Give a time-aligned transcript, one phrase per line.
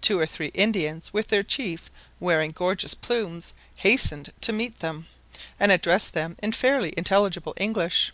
[0.00, 1.90] Two or three Indians, with their chief,
[2.20, 5.08] wearing gorgeous plumes, hastened to meet them,
[5.58, 8.12] and addressed them in fairly intelligible English.